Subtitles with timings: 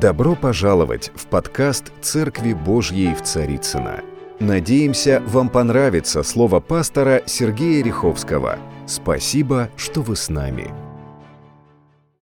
[0.00, 4.00] Добро пожаловать в подкаст «Церкви Божьей в Царицына.
[4.38, 8.58] Надеемся, вам понравится слово пастора Сергея Риховского.
[8.86, 10.72] Спасибо, что вы с нами.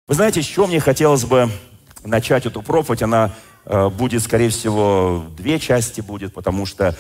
[0.07, 1.49] Вы знаете, с чего мне хотелось бы
[2.05, 3.01] начать эту проповедь?
[3.03, 3.35] Она
[3.65, 6.95] э, будет, скорее всего, две части будет, потому что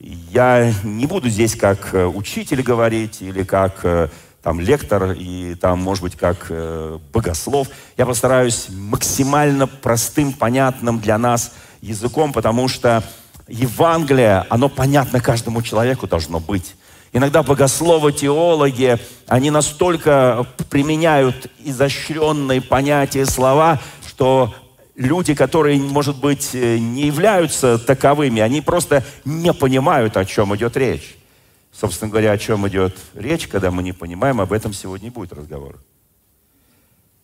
[0.00, 4.08] я не буду здесь как э, учитель говорить или как э,
[4.44, 7.68] там лектор и там, может быть, как э, богослов.
[7.96, 13.02] Я постараюсь максимально простым, понятным для нас языком, потому что
[13.48, 16.76] Евангелие, оно понятно каждому человеку должно быть.
[17.14, 24.54] Иногда богословы, теологи, они настолько применяют изощренные понятия, слова, что
[24.94, 30.76] люди, которые, может быть, э, не являются таковыми, они просто не понимают, о чем идет
[30.76, 31.16] речь.
[31.74, 35.76] Собственно говоря, о чем идет речь, когда мы не понимаем, об этом сегодня будет разговор.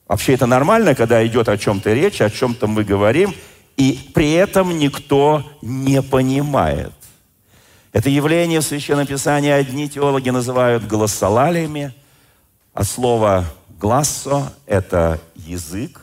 [0.09, 3.33] Вообще это нормально, когда идет о чем-то речь, о чем-то мы говорим,
[3.77, 6.93] и при этом никто не понимает.
[7.93, 11.95] Это явление в Священном Писании одни теологи называют голосолалиями,
[12.75, 13.45] а слово
[13.81, 16.01] «глассо»— это язык,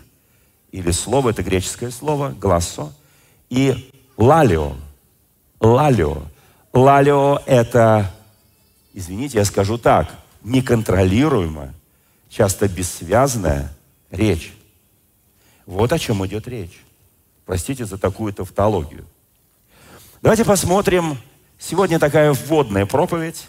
[0.71, 2.93] или слово, это греческое слово, «глассо»,
[3.49, 4.75] и «лалио»,
[5.59, 6.23] «лалио».
[6.73, 8.14] «Лалио»— это
[8.97, 10.09] извините, я скажу так,
[10.43, 11.71] неконтролируемая,
[12.29, 13.71] часто бессвязная
[14.09, 14.53] речь.
[15.67, 16.83] Вот о чем идет речь.
[17.45, 19.05] Простите за такую тавтологию.
[20.23, 21.19] Давайте посмотрим.
[21.59, 23.47] Сегодня такая вводная проповедь,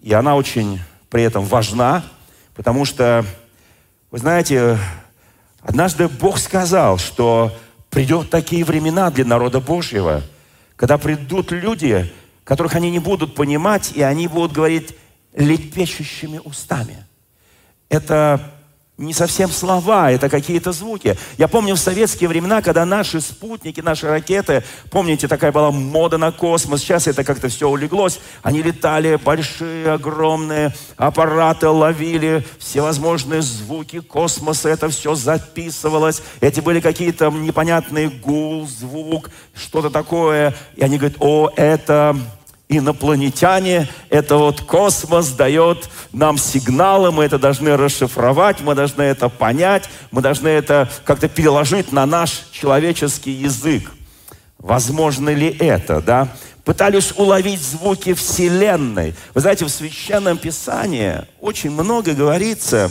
[0.00, 0.80] и она очень
[1.10, 2.02] при этом важна,
[2.54, 3.24] потому что,
[4.10, 4.78] вы знаете,
[5.60, 7.54] однажды Бог сказал, что
[7.90, 10.22] придет такие времена для народа Божьего,
[10.74, 12.10] когда придут люди,
[12.46, 14.94] которых они не будут понимать, и они будут говорить
[15.34, 17.04] лепещущими устами.
[17.88, 18.52] Это
[18.98, 21.18] не совсем слова, это какие-то звуки.
[21.36, 26.32] Я помню в советские времена, когда наши спутники, наши ракеты, помните, такая была мода на
[26.32, 34.70] космос, сейчас это как-то все улеглось, они летали, большие, огромные аппараты ловили всевозможные звуки космоса,
[34.70, 41.50] это все записывалось, эти были какие-то непонятные гул, звук, что-то такое, и они говорят, о,
[41.54, 42.16] это
[42.68, 49.88] инопланетяне, это вот космос дает нам сигналы, мы это должны расшифровать, мы должны это понять,
[50.10, 53.90] мы должны это как-то переложить на наш человеческий язык.
[54.58, 56.28] Возможно ли это, да?
[56.64, 59.14] Пытались уловить звуки Вселенной.
[59.34, 62.90] Вы знаете, в Священном Писании очень много говорится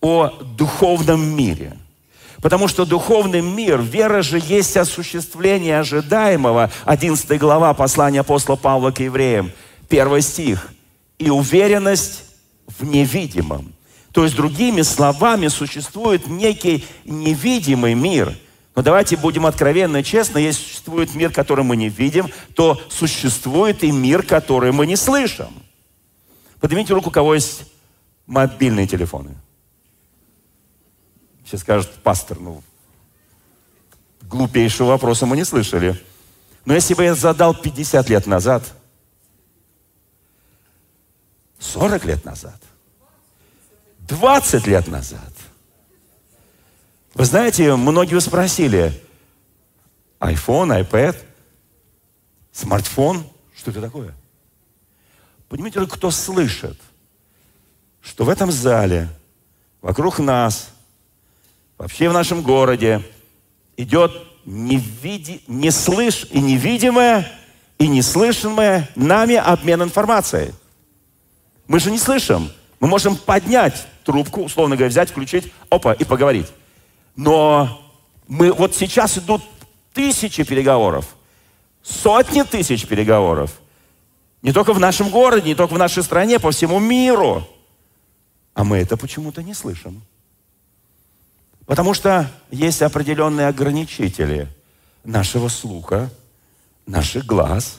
[0.00, 1.76] о духовном мире–
[2.42, 6.70] Потому что духовный мир, вера же есть осуществление ожидаемого.
[6.84, 9.52] 11 глава послания апостола Павла к евреям,
[9.88, 10.72] первый стих.
[11.18, 12.24] И уверенность
[12.66, 13.74] в невидимом.
[14.12, 18.34] То есть, другими словами, существует некий невидимый мир.
[18.74, 23.84] Но давайте будем откровенны и честны, если существует мир, который мы не видим, то существует
[23.84, 25.48] и мир, который мы не слышим.
[26.60, 27.64] Поднимите руку, у кого есть
[28.26, 29.34] мобильные телефоны.
[31.50, 32.62] Все скажут, пастор, ну,
[34.22, 36.00] глупейшего вопроса мы не слышали.
[36.64, 38.62] Но если бы я задал 50 лет назад,
[41.58, 42.62] 40 лет назад,
[43.98, 45.32] 20 лет назад,
[47.14, 49.02] вы знаете, многие спросили,
[50.20, 51.16] iPhone, iPad,
[52.52, 54.14] смартфон, что это такое?
[55.48, 56.78] Понимаете, кто слышит,
[58.00, 59.08] что в этом зале,
[59.82, 60.68] вокруг нас–
[61.80, 63.02] вообще в нашем городе
[63.78, 64.12] идет
[64.44, 67.26] невиди, не слыш, и невидимое,
[67.78, 70.52] и неслышимое нами обмен информацией.
[71.66, 72.50] Мы же не слышим.
[72.80, 76.48] Мы можем поднять трубку, условно говоря, взять, включить, опа, и поговорить.
[77.16, 77.82] Но
[78.28, 79.40] мы, вот сейчас идут
[79.94, 81.06] тысячи переговоров,
[81.82, 83.58] сотни тысяч переговоров.
[84.42, 87.48] Не только в нашем городе, не только в нашей стране, по всему миру.
[88.52, 90.02] А мы это почему-то не слышим.
[91.70, 94.48] Потому что есть определенные ограничители
[95.04, 96.10] нашего слуха,
[96.84, 97.78] наших глаз.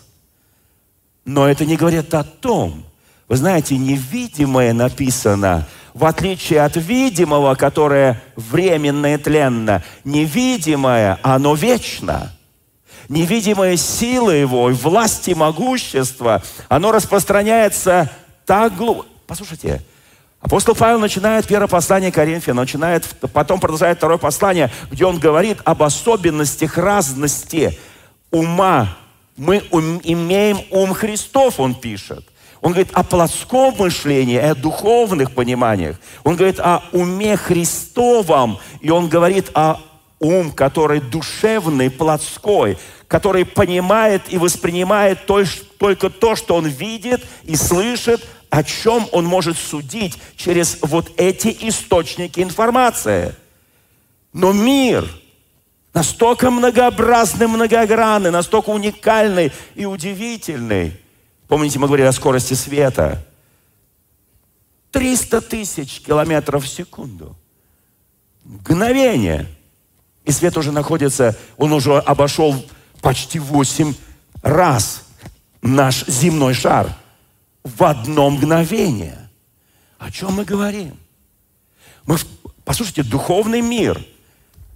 [1.25, 2.85] Но это не говорит о том,
[3.27, 12.31] вы знаете, невидимое написано, в отличие от видимого, которое временно и тленно, невидимое, оно вечно.
[13.09, 18.09] Невидимая сила его, власть и могущество, оно распространяется
[18.45, 19.09] так глубоко.
[19.27, 19.81] Послушайте,
[20.41, 25.83] Апостол Павел начинает первое послание Коринфян, начинает, потом продолжает второе послание, где он говорит об
[25.83, 27.77] особенностях разности
[28.31, 28.97] ума.
[29.37, 32.25] Мы ум, имеем ум Христов, он пишет.
[32.61, 35.97] Он говорит о плотском мышлении, о духовных пониманиях.
[36.23, 39.79] Он говорит о уме Христовом, и он говорит о
[40.19, 42.77] ум, который душевный, плотской,
[43.07, 49.57] который понимает и воспринимает только то, что он видит и слышит, о чем он может
[49.57, 53.33] судить через вот эти источники информации.
[54.33, 55.09] Но мир
[55.93, 60.99] настолько многообразный, многогранный, настолько уникальный и удивительный.
[61.47, 63.25] Помните, мы говорили о скорости света.
[64.91, 67.37] 300 тысяч километров в секунду.
[68.43, 69.47] Мгновение.
[70.25, 72.53] И свет уже находится, он уже обошел
[73.01, 73.93] почти 8
[74.43, 75.05] раз
[75.61, 76.93] наш земной шар
[77.63, 79.29] в одно мгновение.
[79.97, 80.97] О чем мы говорим?
[82.05, 82.17] Мы,
[82.65, 84.03] послушайте, духовный мир.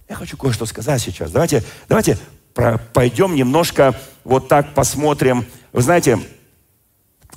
[0.08, 1.32] Я хочу кое-что сказать сейчас.
[1.32, 2.18] Давайте, давайте
[2.54, 5.46] про, пойдем немножко вот так посмотрим.
[5.72, 6.20] Вы знаете,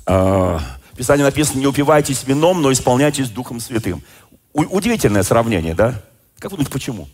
[0.06, 4.02] э, в Писании написано, не упивайтесь вином, но исполняйтесь Духом Святым.
[4.52, 6.00] У, удивительное сравнение, да?
[6.38, 7.08] Как вы думаете, почему?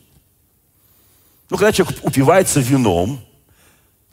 [1.48, 3.20] Ну, когда человек упивается вином,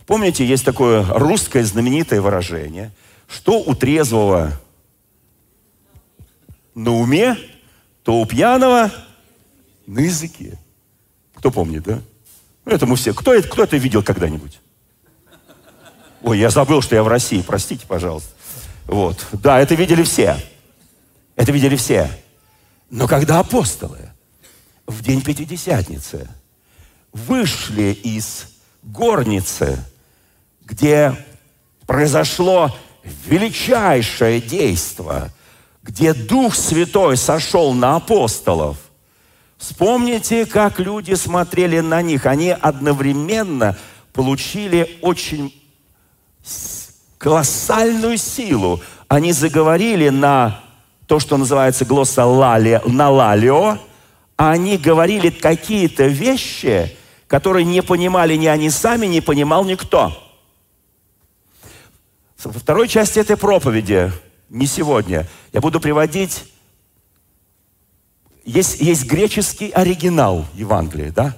[0.06, 2.92] помните, есть такое русское знаменитое выражение,
[3.28, 4.60] что у трезвого
[6.76, 7.38] на уме,
[8.04, 8.92] то у пьяного
[9.88, 10.58] на языке.
[11.36, 12.02] Кто помнит, да?
[12.66, 13.14] Ну, это мы все.
[13.14, 14.60] Кто это, кто это видел когда-нибудь?
[16.22, 18.30] Ой, я забыл, что я в России, простите, пожалуйста.
[18.86, 19.26] Вот.
[19.34, 20.38] Да, это видели все.
[21.36, 22.10] Это видели все.
[22.90, 24.10] Но когда апостолы
[24.88, 26.30] в день Пятидесятницы–
[27.14, 28.48] вышли из
[28.82, 29.84] горницы,
[30.66, 31.16] где
[31.86, 32.76] произошло
[33.26, 35.30] величайшее действо,
[35.82, 38.78] где Дух Святой сошел на апостолов.
[39.58, 42.26] Вспомните, как люди смотрели на них.
[42.26, 43.78] Они одновременно
[44.12, 45.54] получили очень
[47.18, 48.82] колоссальную силу.
[49.08, 50.60] Они заговорили на
[51.08, 53.78] то, что называется глоссолалия, на лалио,
[54.38, 56.96] а они говорили какие-то вещи,
[57.28, 60.18] которые не понимали ни они сами, не понимал никто.
[62.46, 64.12] Во второй части этой проповеди,
[64.50, 66.46] не сегодня, я буду приводить...
[68.46, 71.38] Есть, есть греческий оригинал Евангелия, да?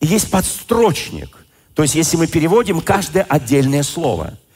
[0.00, 1.36] И есть подстрочник.
[1.74, 4.38] То есть, если мы переводим каждое отдельное слово–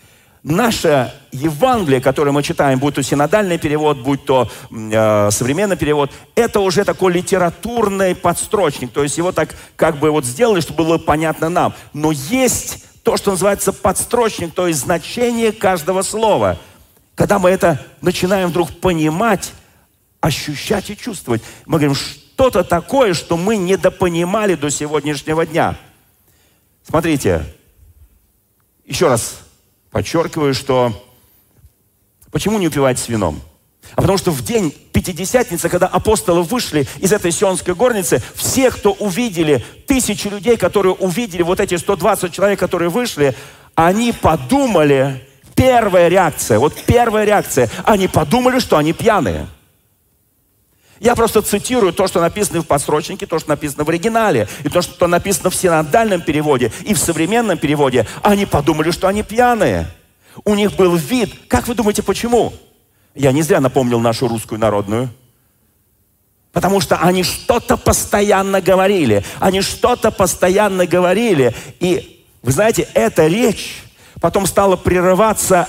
[0.47, 6.61] наше Евангелие, которое мы читаем, будь то синодальный перевод, будь то э, современный перевод, это
[6.61, 8.93] уже такой литературный подстрочник.
[8.93, 11.75] То есть его так как бы вот сделали, чтобы было понятно нам.
[11.93, 16.59] Но есть то, что называется подстрочник, то есть значение каждого слова.
[17.15, 19.53] Когда мы это начинаем вдруг понимать,
[20.21, 25.79] ощущать и чувствовать, мы говорим, что-то такое, что мы недопонимали до сегодняшнего дня.
[26.83, 27.45] Смотрите,
[28.85, 29.39] еще раз
[29.93, 30.93] подчеркиваю, что
[32.33, 33.41] почему не упивать с вином?
[33.95, 38.93] А потому что в день Пятидесятницы, когда апостолы вышли из этой сионской горницы, все, кто
[38.93, 43.35] увидели, тысячи людей, которые увидели вот эти 120 человек, которые вышли,
[43.75, 45.23] они подумали,
[45.55, 49.49] первая реакция, вот первая реакция, они подумали, что они пьяные.
[50.99, 54.81] Я просто цитирую то, что написано в подсрочнике, то, что написано в оригинале, и то,
[54.81, 58.07] что написано в синодальном переводе и в современном переводе.
[58.23, 59.89] Они подумали, что они пьяные.
[60.45, 61.35] У них был вид.
[61.49, 62.55] Как вы думаете, почему?
[63.17, 65.09] Я не зря напомнил нашу русскую народную.
[66.53, 69.25] Потому что они что-то постоянно говорили.
[69.41, 71.55] Они что-то постоянно говорили.
[71.81, 73.83] И, вы знаете, эта речь
[74.21, 75.69] потом стала прерываться.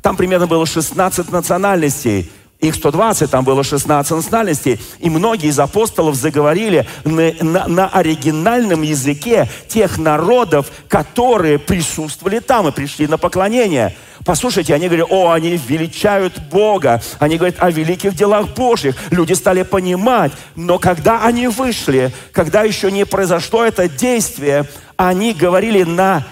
[0.00, 2.30] Там примерно было 16 национальностей
[2.62, 8.82] их 120, там было 16 национальностей, и многие из апостолов заговорили на, на, на оригинальном
[8.82, 13.96] языке тех народов, которые присутствовали там и пришли на поклонение.
[14.24, 18.94] Послушайте, они говорят, о, они величают Бога, они говорят о великих делах Божьих.
[19.10, 25.82] Люди стали понимать, но когда они вышли, когда еще не произошло это действие, они говорили
[25.82, 26.24] на,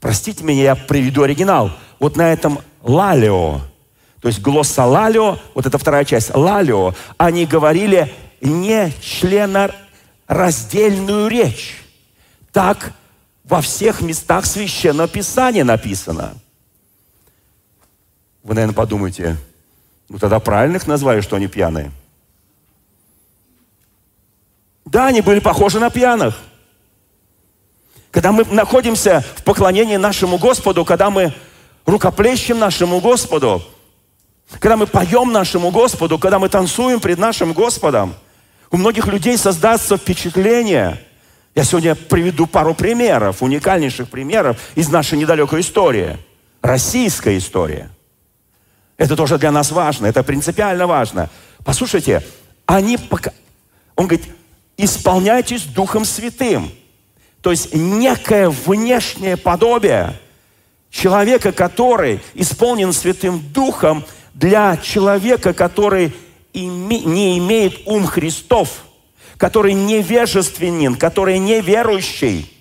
[0.00, 3.60] простите меня, я приведу оригинал, вот на этом лалео,
[4.22, 11.82] то есть глоссолалио, вот это вторая часть, лалио, они говорили не членораздельную речь.
[12.52, 12.94] Так
[13.44, 16.32] во всех местах Священного Писания написано.
[18.44, 19.36] Вы, наверное, подумаете,
[20.10, 21.90] ну тогда правильно их назвали, что они пьяные.
[24.84, 26.38] Да, они были похожи на пьяных.
[28.10, 31.32] Когда мы находимся в поклонении нашему Господу, когда мы
[31.86, 33.62] рукоплещем нашему Господу,
[34.60, 38.14] когда мы поем нашему Господу, когда мы танцуем пред нашим Господом,
[38.70, 41.00] у многих людей создастся впечатление.
[41.54, 46.18] Я сегодня приведу пару примеров, уникальнейших примеров из нашей недалекой истории.
[46.60, 47.90] Российская история.
[48.96, 51.30] Это тоже для нас важно, это принципиально важно.
[51.64, 52.22] Послушайте,
[52.66, 53.32] они пока...
[53.96, 54.26] Он говорит,
[54.76, 56.70] исполняйтесь Духом Святым.
[57.40, 60.18] То есть некое внешнее подобие
[60.90, 66.12] человека, который исполнен Святым Духом, для человека, который
[66.52, 68.84] не имеет ум Христов,
[69.36, 72.53] который невежественен, который неверующий,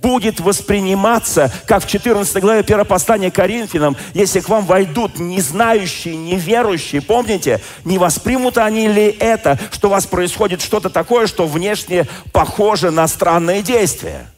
[0.00, 7.02] будет восприниматься, как в 14 главе 1 послания Коринфянам, если к вам войдут незнающие, неверующие,
[7.02, 12.90] помните, не воспримут они ли это, что у вас происходит что-то такое, что внешне похоже
[12.90, 14.30] на странные действия?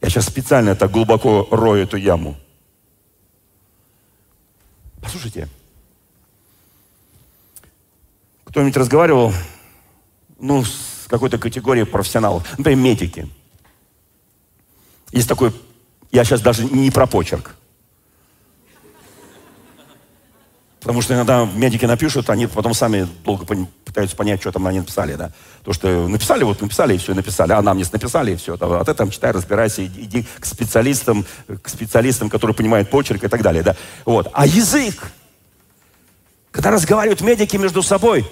[0.00, 2.36] Я сейчас специально так глубоко рою эту яму.
[5.02, 5.48] Послушайте,
[8.44, 9.32] кто-нибудь разговаривал,
[10.38, 13.28] ну, с какой-то категорией профессионалов, например, медики.
[15.12, 15.52] Есть такой,
[16.10, 17.54] я сейчас даже не про почерк.
[20.86, 23.44] Потому что иногда медики напишут, они потом сами долго
[23.84, 25.32] пытаются понять, что там они написали, да.
[25.64, 27.50] То, что написали, вот написали, и все, написали.
[27.50, 28.56] А нам не написали, и все.
[28.60, 31.26] А ты там читай, разбирайся, иди, к специалистам,
[31.60, 33.74] к специалистам, которые понимают почерк и так далее, да.
[34.04, 34.30] Вот.
[34.32, 35.10] А язык,
[36.52, 38.24] когда разговаривают медики между собой,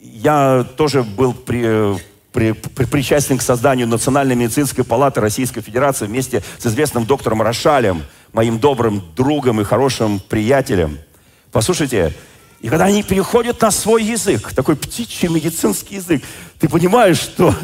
[0.00, 1.98] я тоже был при,
[2.36, 8.02] при, при, причастен к созданию Национальной медицинской палаты Российской Федерации вместе с известным доктором Рошалем,
[8.34, 10.98] моим добрым другом и хорошим приятелем.
[11.50, 12.12] Послушайте,
[12.60, 16.22] и когда они переходят на свой язык, такой птичий медицинский язык,
[16.58, 17.54] ты понимаешь, что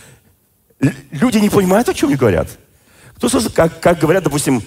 [1.10, 2.50] люди не понимают, о чем они говорят.
[3.16, 4.62] Кто как, как говорят, допустим,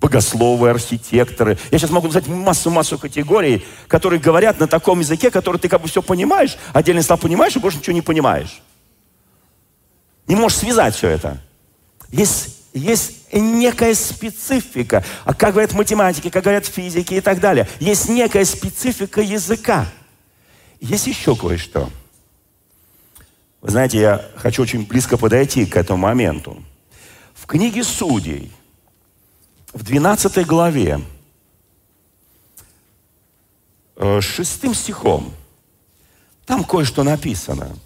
[0.00, 1.58] богословы, архитекторы.
[1.70, 5.88] Я сейчас могу назвать массу-массу категорий, которые говорят на таком языке, который ты как бы
[5.88, 8.62] все понимаешь, отдельные слова понимаешь, и больше ничего не понимаешь.
[10.30, 11.42] Не можешь связать все это.
[12.10, 15.04] Есть, есть некая специфика.
[15.24, 17.68] А как говорят математики, как говорят физики и так далее.
[17.80, 19.86] Есть некая специфика языка.
[20.80, 21.90] Есть еще кое-что.
[23.60, 26.62] Вы знаете, я хочу очень близко подойти к этому моменту.
[27.34, 28.52] В книге Судей–
[29.72, 31.00] в 12 главе,
[33.96, 35.32] э, шестым стихом,
[36.44, 37.76] там кое-что написано.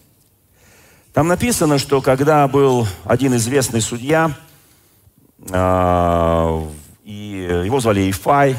[1.14, 4.32] Там написано, что когда был один известный судья,
[5.48, 6.62] э,
[7.04, 8.56] и его звали Ифай,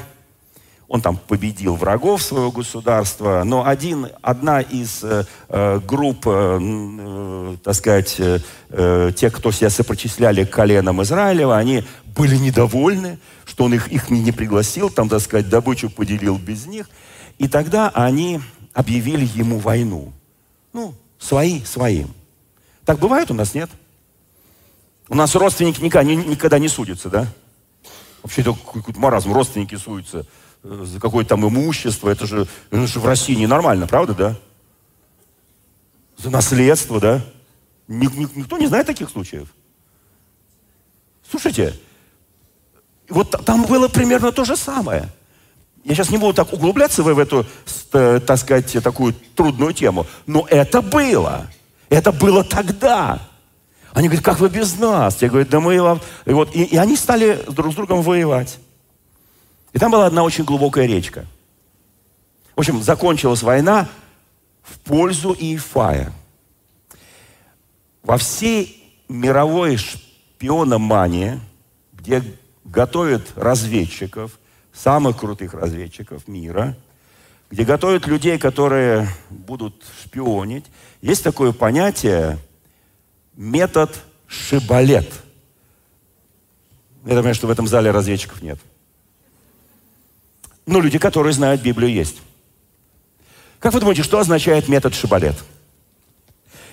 [0.88, 7.76] он там победил врагов своего государства, но один, одна из э, э групп, э, так
[7.76, 8.22] сказать,
[9.16, 11.84] тех, кто себя сопрочисляли к коленам Израилева, они
[12.16, 16.90] были недовольны, что он их, их не пригласил, там, так сказать, добычу поделил без них.
[17.38, 18.40] И тогда они
[18.74, 20.14] объявили ему войну.
[20.72, 22.14] Ну, свои своим.
[22.86, 23.70] Так бывает у нас, нет?
[25.10, 27.28] У нас родственники никогда, никогда не судятся, да?
[28.24, 30.26] Вообще это какой-то маразм, родственники судятся
[30.64, 32.10] за какое-то там имущество.
[32.10, 34.38] Это же, это же в России ненормально, правда, да?
[36.18, 37.22] За наследство, да?
[37.88, 39.48] Никто не знает таких случаев.
[41.30, 41.80] Слушайте,
[43.10, 45.10] вот там было примерно то же самое.
[45.84, 47.46] Я сейчас не буду так углубляться в эту,
[47.94, 51.48] э, так сказать, такую трудную тему, но это было.
[51.90, 53.20] Это было тогда.
[53.94, 55.22] Они говорят, как вы без нас?
[55.22, 56.02] Я говорю, да мы вам...
[56.26, 58.60] И, вот, и, и они стали друг с другом воевать.
[59.72, 61.26] И там была одна очень глубокая речка.
[62.56, 63.88] В общем, закончилась война
[64.64, 66.12] в пользу Иефая.
[68.04, 71.40] Во всей мировой шпиономании,
[71.94, 72.24] где
[72.64, 74.40] готовят разведчиков,
[74.74, 76.76] самых крутых разведчиков мира,
[77.52, 80.66] где готовят людей, которые будут шпионить,
[81.02, 82.40] есть такое понятие
[83.36, 85.12] метод шибалет.
[87.06, 88.60] Я думаю, что в этом зале разведчиков нет.
[90.66, 92.22] Но люди, которые знают Библию, есть.
[93.60, 95.36] Как вы думаете, что означает метод шибалет?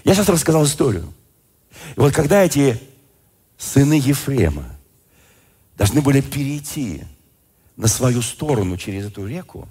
[0.05, 1.13] Я сейчас рассказал историю.
[1.97, 2.81] И вот когда эти
[3.59, 4.65] сыны Ефрема
[5.77, 7.05] должны были перейти
[7.77, 9.69] на свою сторону через эту реку,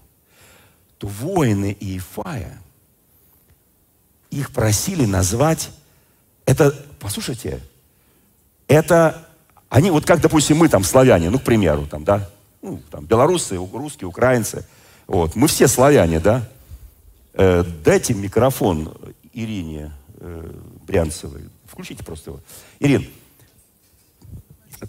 [1.02, 2.62] то воины Иефая
[4.30, 5.72] их просили назвать
[6.46, 7.60] это, послушайте,
[8.68, 9.28] это
[9.68, 12.30] они, вот как, допустим, мы там славяне, ну, к примеру, там, да,
[12.62, 14.64] ну, там, белорусы, русские, украинцы.
[15.08, 15.36] Вот.
[15.36, 16.48] Мы все славяне, да?
[17.34, 18.96] Э, дайте микрофон
[19.34, 20.54] Ирине э,
[20.86, 21.50] Брянцевой.
[21.66, 22.42] Включите просто его.
[22.80, 23.10] Ирин,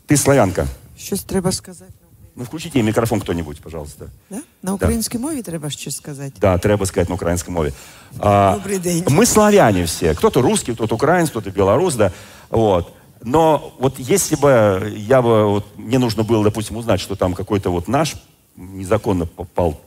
[0.07, 0.67] ты славянка.
[0.99, 2.02] Щось треба сказати.
[2.36, 4.10] Ну, включите ей микрофон кто-нибудь, пожалуйста.
[4.30, 4.38] Да?
[4.64, 5.24] На українській да.
[5.24, 6.34] мові треба щось сказати?
[6.42, 7.74] Да, треба сказать на украинской мове.
[8.20, 9.04] А, Добрый день.
[9.08, 10.14] Мы славяне все.
[10.14, 12.12] Кто-то русский, кто-то украинец, кто-то белорус, да.
[12.50, 12.94] Вот.
[13.24, 17.72] Но вот если бы я бы, вот, мне нужно было, допустим, узнать, что там какой-то
[17.72, 18.16] вот наш
[18.56, 19.78] незаконно попал в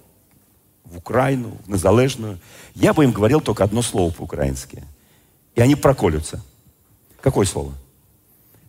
[0.90, 2.38] в Украину, в Незалежную,
[2.75, 4.83] я бы им говорил только одно слово по-украински.
[5.54, 6.42] И они проколются.
[7.21, 7.73] Какое слово?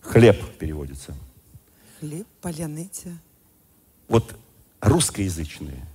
[0.01, 1.13] Хлеб переводится.
[1.99, 3.17] Хліб, паляниця.
[4.08, 4.34] Вот
[4.80, 5.86] русскоязычные,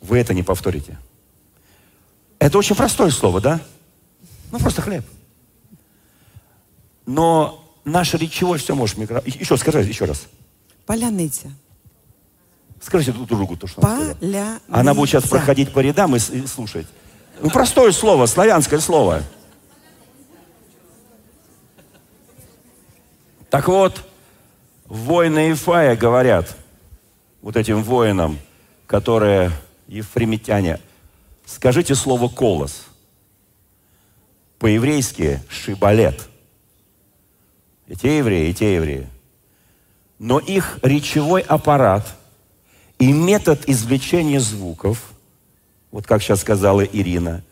[0.00, 0.98] вы это не повторите.
[2.38, 3.60] Это очень простое слово, да?
[4.50, 5.04] Ну, просто хлеб.
[7.04, 9.22] Но наш речевой все может микро...
[9.24, 10.26] Еще скажи, еще раз.
[10.86, 11.50] Паляниця.
[12.80, 14.60] Скажите друг другу то, что она сказала.
[14.68, 16.86] Она будет сейчас проходить по рядам и, и слушать.
[17.40, 19.22] Ну, простое слово, славянское слово.
[23.50, 24.04] Так вот,
[24.86, 26.56] воины Ифая говорят
[27.48, 28.38] вот этим воинам,
[28.86, 29.50] которые
[29.86, 30.80] ефремитяне,
[31.46, 32.84] скажите слово «колос».
[34.58, 36.28] По-еврейски «шибалет».
[37.86, 39.08] И те евреи, и те евреи.
[40.18, 42.14] Но их речевой аппарат
[42.98, 45.14] и метод извлечения звуков,
[45.90, 47.42] вот как сейчас сказала Ирина,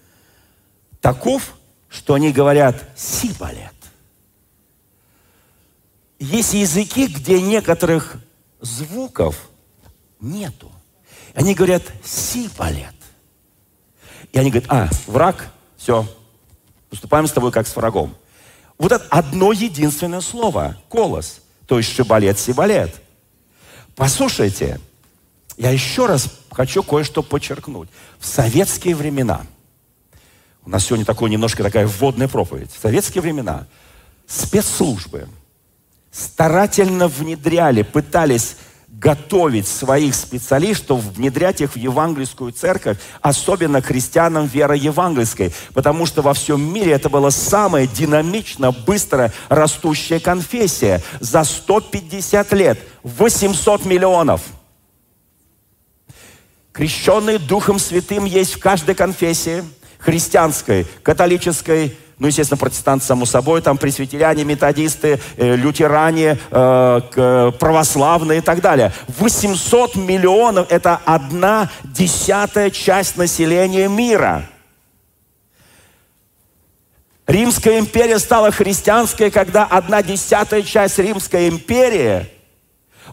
[1.00, 1.54] таков,
[1.88, 3.72] что они говорят «сибалет».
[6.18, 8.18] Есть языки, где некоторых
[8.60, 9.48] звуков
[10.20, 10.70] нету.
[11.34, 12.94] Они говорят «сибалет».
[14.32, 16.06] И они говорят, а, враг, все,
[16.90, 18.14] поступаем с тобой как с врагом.
[18.78, 22.94] Вот это одно единственное слово, колос, то есть шибалет, сибалет.
[23.94, 24.80] Послушайте,
[25.56, 27.88] я еще раз хочу кое-что подчеркнуть.
[28.18, 29.46] В советские времена,
[30.64, 33.66] у нас сегодня такое немножко такая вводная проповедь, в советские времена
[34.26, 35.28] спецслужбы
[36.10, 38.56] старательно внедряли, пытались
[38.98, 46.32] готовить своих специалистов, внедрять их в евангельскую церковь, особенно христианам веры евангельской, потому что во
[46.32, 51.02] всем мире это была самая динамично, быстро растущая конфессия.
[51.20, 54.42] За 150 лет 800 миллионов.
[56.72, 59.64] Крещенные Духом Святым есть в каждой конфессии,
[59.98, 68.42] христианской, католической, ну, естественно, протестанты, само собой, там пресвитеряне, методисты, э, лютеране, э, православные и
[68.42, 68.92] так далее.
[69.18, 74.46] 800 миллионов– это одна десятая часть населения мира.
[77.26, 82.26] Римская империя стала христианской, когда одна десятая часть Римской империи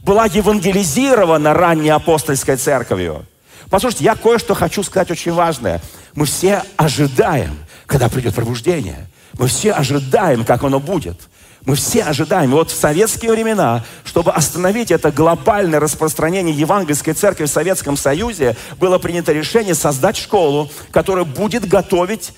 [0.02, 3.26] была евангелизирована ранней апостольской церковью.
[3.70, 5.82] Послушайте, я кое-что хочу сказать очень важное.
[6.14, 7.58] Мы все ожидаем,
[7.94, 9.06] когда придет пробуждение.
[9.34, 11.30] Мы все ожидаем, как оно будет.
[11.66, 12.52] Мы все ожидаем.
[12.52, 18.98] Вот в советские времена, чтобы остановить это глобальное распространение евангельской церкви в Советском Союзе, было
[18.98, 22.34] принято решение создать школу, которая будет готовить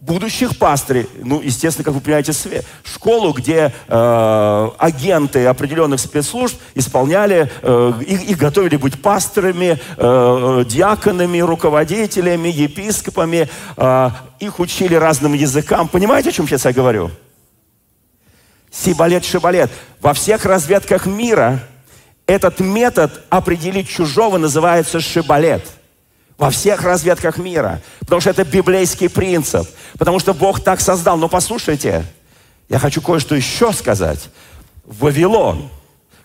[0.00, 2.32] будущих пастырей, ну, естественно, как вы понимаете,
[2.84, 11.40] школу, где э, агенты определенных спецслужб исполняли, э, их, их готовили быть пасторами, э, диаконами,
[11.40, 15.88] руководителями, епископами, э, их учили разным языкам.
[15.88, 17.10] Понимаете, о чем сейчас я говорю?
[18.84, 19.70] Сибалет, шибалет.
[20.00, 21.60] Во всех разведках мира
[22.26, 25.66] этот метод определить чужого называется шибалет.
[26.36, 27.80] Во всех разведках мира.
[28.00, 29.66] Потому что это библейский принцип.
[29.98, 31.16] Потому что Бог так создал.
[31.16, 32.04] Но послушайте,
[32.68, 34.28] я хочу кое-что еще сказать.
[34.84, 35.70] Вавилон,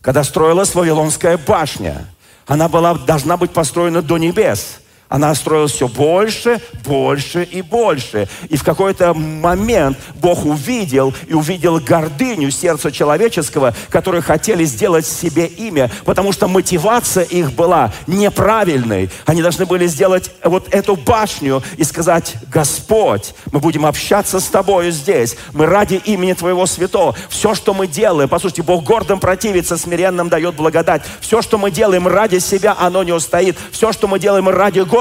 [0.02, 2.08] когда строилась Вавилонская башня,
[2.48, 4.80] она была, должна быть построена до небес.
[5.12, 8.30] Она строилась все больше, больше и больше.
[8.48, 15.48] И в какой-то момент Бог увидел и увидел гордыню сердца человеческого, которые хотели сделать себе
[15.48, 19.10] имя, потому что мотивация их была неправильной.
[19.26, 24.94] Они должны были сделать вот эту башню и сказать, Господь, мы будем общаться с Тобою
[24.94, 25.36] здесь.
[25.52, 27.18] Мы ради имени Твоего святого.
[27.28, 31.02] Все, что мы делаем, послушайте, Бог гордым противится, смиренным дает благодать.
[31.20, 33.58] Все, что мы делаем ради себя, оно не устоит.
[33.74, 35.01] Все, что мы делаем ради Господа,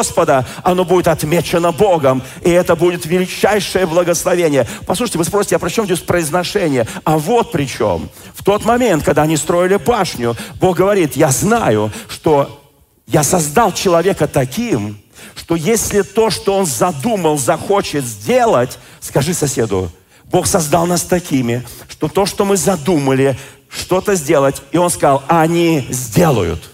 [0.63, 2.23] оно будет отмечено Богом.
[2.43, 4.67] И это будет величайшее благословение.
[4.87, 6.87] Послушайте, вы спросите, а при чем здесь произношение?
[7.05, 8.09] А вот при чем.
[8.35, 12.61] В тот момент, когда они строили башню, Бог говорит, я знаю, что
[13.07, 14.99] я создал человека таким,
[15.35, 19.91] что если то, что он задумал, захочет сделать, скажи соседу,
[20.25, 23.37] Бог создал нас такими, что то, что мы задумали,
[23.69, 26.71] что-то сделать, и он сказал, они сделают,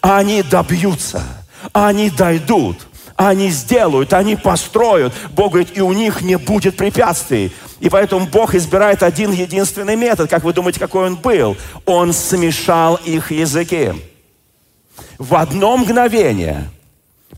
[0.00, 1.22] они добьются,
[1.72, 5.12] они дойдут, они сделают, они построят.
[5.32, 7.52] Бог говорит, и у них не будет препятствий.
[7.80, 10.28] И поэтому Бог избирает один единственный метод.
[10.30, 11.56] Как вы думаете, какой он был?
[11.86, 13.92] Он смешал их языки
[15.18, 16.70] в одно мгновение.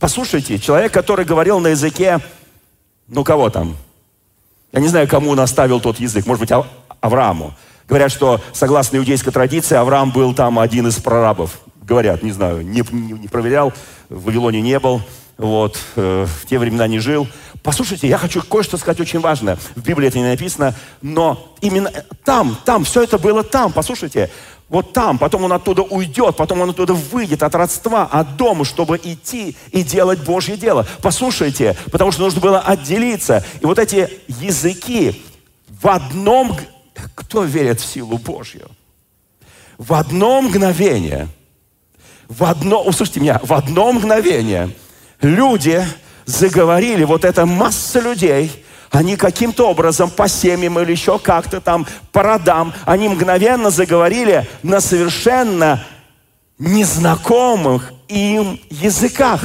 [0.01, 2.21] Послушайте, человек, который говорил на языке,
[3.09, 3.77] ну кого там?
[4.73, 6.27] Я не знаю, кому он оставил тот язык.
[6.27, 6.67] Может быть, Ав-
[7.01, 7.55] Аврааму.
[7.89, 11.59] Говорят, что согласно иудейской традиции, Авраам был там один из прорабов.
[11.83, 13.73] Говорят, не знаю, не, не- не проверял,
[14.09, 15.03] в Вавилоне не был.
[15.39, 17.27] вот, э, в те времена не жил.
[17.65, 19.57] Послушайте, я хочу кое-что сказать очень важное.
[19.75, 21.91] В Библии это не написано, но именно
[22.25, 23.73] там, там, все это было там.
[23.73, 24.31] Послушайте,
[24.69, 29.01] вот там, потом он оттуда уйдет, потом он оттуда выйдет от родства, от дома, чтобы
[29.03, 30.87] идти и делать Божье дело.
[31.01, 33.45] Послушайте, потому что нужно было отделиться.
[33.61, 35.23] И вот эти языки
[35.69, 36.57] в одном...
[37.15, 38.69] Кто верит в силу Божью?
[39.79, 41.29] В одно мгновение,
[42.39, 44.71] в одно, услышьте меня, в одно мгновение
[45.21, 45.85] люди
[46.25, 52.23] заговорили, вот эта масса людей, они каким-то образом по семьям или еще как-то там по
[52.23, 55.85] родам, они мгновенно заговорили на совершенно
[56.59, 59.43] незнакомых им языках.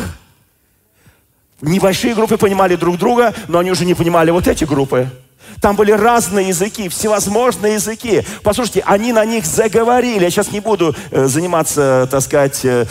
[1.61, 5.09] Небольшие группы понимали друг друга, но они уже не понимали вот эти группы.
[5.61, 8.23] Там были разные языки, всевозможные языки.
[8.43, 10.23] Послушайте, они на них заговорили.
[10.23, 12.85] Я сейчас не буду э, заниматься, так сказать, э,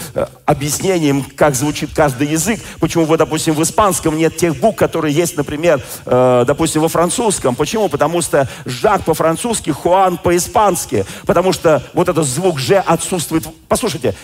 [0.44, 2.60] объяснением, как звучит каждый язык.
[2.80, 7.54] Почему, вы, допустим, в испанском нет тех букв, которые есть, например, э, допустим, во французском.
[7.54, 7.88] Почему?
[7.88, 11.04] Потому что Жак по-французски, Хуан по-испански.
[11.26, 13.44] Потому что вот этот звук «ж» отсутствует.
[13.68, 14.14] Послушайте,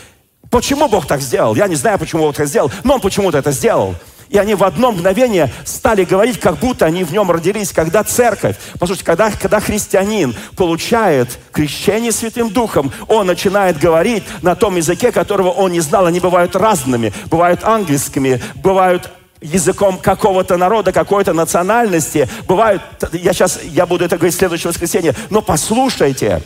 [0.50, 1.54] почему Бог так сделал?
[1.54, 3.94] Я не знаю, почему Бог так сделал, но Он почему-то это сделал.
[4.32, 7.70] И они в одно мгновение стали говорить, как будто они в нем родились.
[7.70, 14.76] Когда церковь, послушайте, когда, когда христианин получает крещение Святым Духом, он начинает говорить на том
[14.76, 16.06] языке, которого он не знал.
[16.06, 19.10] Они бывают разными, бывают английскими, бывают
[19.42, 22.26] языком какого-то народа, какой-то национальности.
[22.48, 22.80] Бывают,
[23.12, 26.40] я сейчас, я буду это говорить в следующее воскресенье, но послушайте,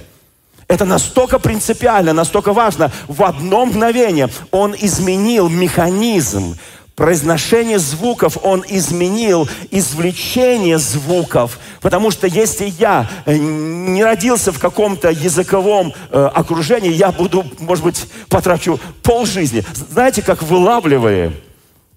[0.67, 2.91] это настолько принципиально, настолько важно.
[3.07, 6.57] В одно мгновение он изменил механизм,
[6.97, 11.61] произношение звуков он изменил, извлечение звуков.
[11.83, 17.85] Потому что если я э, не родился в каком-то языковом э, окружении, я буду, может
[17.85, 19.63] быть, потрачу полжизни.
[19.91, 21.33] Знаете, как вылавливая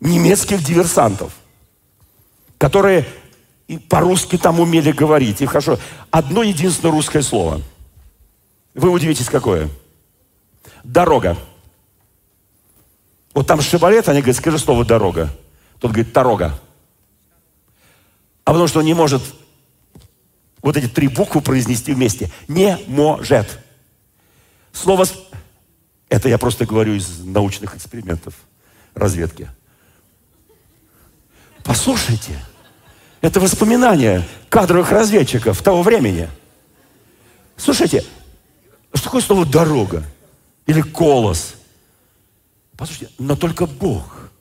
[0.01, 1.31] немецких диверсантов,
[2.57, 3.07] которые
[3.88, 5.41] по-русски там умели говорить.
[5.41, 5.79] И хорошо.
[6.12, 7.62] Одно единственное русское слово.
[8.75, 9.69] Вы удивитесь, какое?
[10.83, 11.38] Дорога.
[13.34, 15.30] Вот там шибалет, они говорят, скажи слово «дорога».
[15.80, 16.60] Тот говорит «дорога».
[18.44, 19.22] А потому что он не может
[20.62, 22.32] вот эти три буквы произнести вместе.
[22.48, 23.60] Не может.
[24.74, 25.06] Слово...
[26.10, 28.34] Это я просто говорю из научных экспериментов
[28.96, 29.50] разведки.
[31.63, 32.44] Послушайте.
[33.22, 36.30] Это воспоминания кадровых разведчиков того времени.
[37.58, 38.04] Слушайте,
[38.94, 40.04] что такое слово «дорога»
[40.65, 41.56] или «колос»?
[42.80, 44.32] Послушайте, но только Бог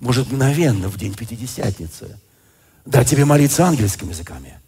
[0.00, 2.18] может мгновенно в день Пятидесятницы
[2.84, 4.58] дать тебе молиться ангельскими языками,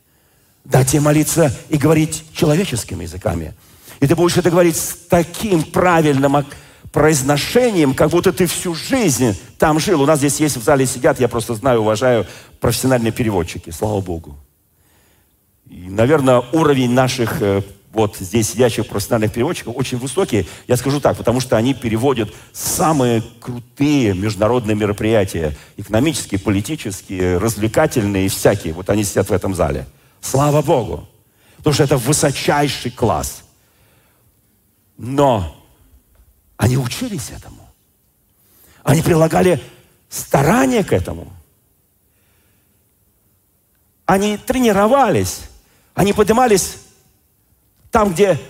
[0.65, 3.55] дать тебе молиться и говорить человеческими языками.
[3.99, 6.47] И ты будешь это говорить с таким правильным
[6.93, 10.01] произношением, как будто ты всю жизнь там жил.
[10.01, 12.29] У нас здесь есть в зале сидят, я просто знаю, уважаю
[12.61, 14.39] профессиональные переводчики, слава Богу.
[15.69, 20.47] И, наверное, уровень наших э, вот здесь сидящих профессиональных переводчиков очень высокие.
[20.67, 28.29] Я скажу так, потому что они переводят самые крутые международные мероприятия, экономические, политические, развлекательные и
[28.29, 28.73] всякие.
[28.73, 29.87] Вот они сидят в этом зале.
[30.23, 31.07] Слава Богу.
[31.59, 33.43] Потому что это высочайший класс.
[34.97, 35.57] Но
[36.57, 37.69] они учились этому.
[38.83, 39.63] Они прилагали
[40.09, 41.31] старания к этому.
[44.07, 45.43] Они тренировались.
[45.95, 46.79] Они поднимались
[47.93, 48.41] там, где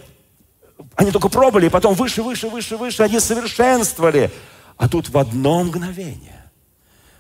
[0.94, 4.30] они только пробовали, и потом выше, выше, выше, выше, они совершенствовали.
[4.78, 6.44] А тут в одно мгновение,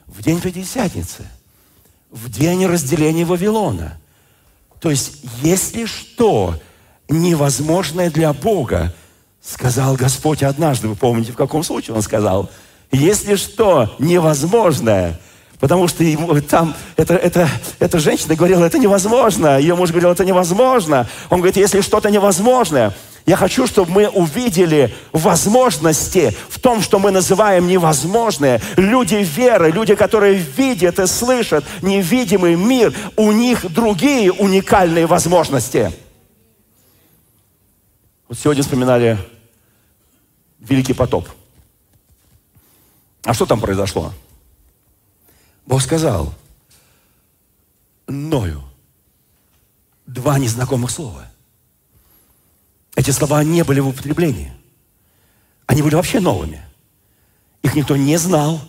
[0.06, 1.26] в день Пятидесятницы,
[2.10, 3.98] в день разделения Вавилона.
[4.80, 6.58] То есть, если что
[7.08, 8.94] невозможное для Бога,
[9.42, 12.50] сказал Господь однажды, вы помните, в каком случае Он сказал,
[12.92, 15.20] если что невозможное–
[15.62, 17.48] Потому что ему, там эта, эта,
[17.78, 19.60] эта женщина говорила, это невозможно.
[19.60, 21.08] Ее муж говорил, это невозможно.
[21.30, 22.92] Он говорит, если что-то невозможное,
[23.26, 28.60] я хочу, чтобы мы увидели возможности в том, что мы называем невозможное.
[28.76, 35.92] Люди веры, люди, которые видят и слышат невидимый мир, у них другие уникальные возможности.
[38.28, 39.16] Вот сегодня вспоминали
[40.58, 41.28] Великий потоп.
[43.22, 44.12] А что там произошло?
[45.72, 46.34] Бог сказал
[48.06, 48.62] Ною
[50.04, 51.30] два незнакомых слова.
[52.94, 54.52] Эти слова не были в употреблении.
[55.64, 56.60] Они были вообще новыми.
[57.62, 58.60] Их никто не знал,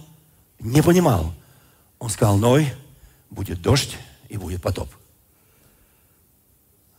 [0.60, 1.34] не понимал.
[2.00, 2.74] Он сказал, Ной,
[3.30, 3.98] будет дождь
[4.30, 4.88] и будет потоп.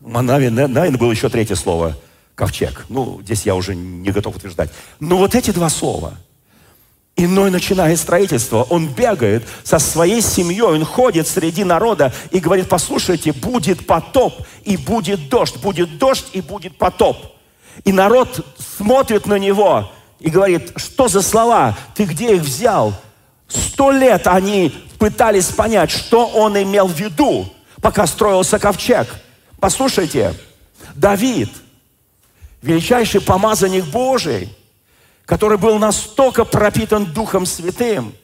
[0.01, 1.99] Наверное, было еще третье слово–
[2.35, 2.85] ковчег.
[2.90, 4.71] Ну, здесь я уже не готов утверждать.
[5.01, 6.19] Но вот эти два слова,
[7.16, 8.64] Иной начинает строительство.
[8.64, 14.77] Он бегает со своей семьей, он ходит среди народа и говорит, послушайте, будет потоп и
[14.77, 17.16] будет дождь, будет дождь и будет потоп.
[17.85, 18.44] И народ
[18.77, 22.92] смотрит на него и говорит, что за слова, ты где их взял?
[23.46, 29.07] Сто лет они пытались понять, что он имел в виду, пока строился ковчег.
[29.61, 30.35] Послушайте,
[30.96, 31.50] Давид,
[32.61, 34.48] величайший помазанник Божий–
[35.27, 38.15] который был настолько пропитан Духом Святым.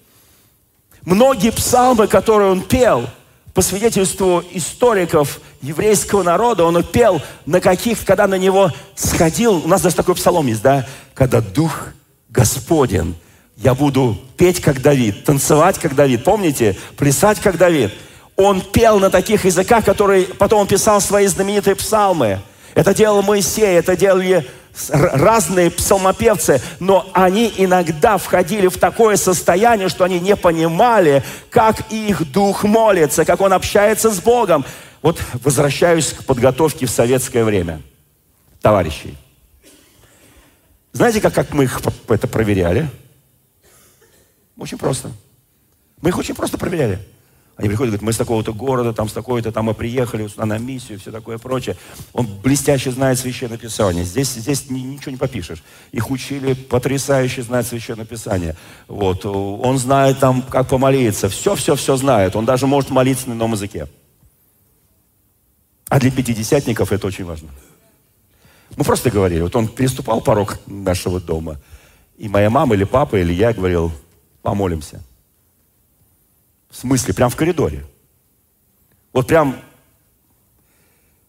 [1.04, 3.08] Многие псалмы, которые он пел,
[3.54, 9.82] по свидетельству историков еврейского народа, он пел на каких, когда на него сходил, у нас
[9.82, 11.88] даже такой псалом есть, да, когда Дух
[12.28, 13.16] Господен,
[13.56, 17.92] я буду петь, как Давид, танцевать, как Давид, помните, плясать, как Давид.
[18.36, 22.40] Он пел на таких языках, которые потом он писал свои знаменитые псалмы.
[22.74, 24.48] Это делал Моисей, это делали
[24.90, 32.30] разные псалмопевцы, но они иногда входили в такое состояние, что они не понимали, как их
[32.30, 34.64] дух молится, как он общается с Богом.
[35.02, 37.82] Вот возвращаюсь к подготовке в советское время.
[38.62, 39.16] Товарищей.
[40.92, 42.88] Знаете, как, как мы их это проверяли?
[44.56, 45.10] Очень просто.
[46.00, 46.98] Мы их очень просто проверяли.
[47.60, 50.46] Они приходят и говорят, мы с такого-то города, там с такой-то, там мы приехали сюда
[50.46, 51.76] на миссию, все такое прочее.
[52.14, 54.02] Он блестяще знает Священное Писание.
[54.02, 55.62] Здесь, здесь ничего не попишешь.
[55.92, 58.56] Их учили потрясающе знать Священное Писание.
[58.88, 59.26] Вот.
[59.26, 61.28] Он знает там, как помолиться.
[61.28, 62.34] Все-все-все знает.
[62.34, 63.88] Он даже может молиться на ином языке.
[65.90, 67.50] А для пятидесятников это очень важно.
[68.74, 71.58] Мы просто говорили, вот он переступал порог нашего дома,
[72.16, 73.92] и моя мама или папа, или я говорил,
[74.40, 75.02] помолимся.
[76.70, 77.12] В смысле?
[77.14, 77.84] Прям в коридоре.
[79.12, 79.60] Вот прям,